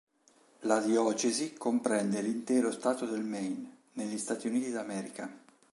[0.61, 5.31] La diocesi comprende l'intero Stato del Maine, negli Stati Uniti d'America.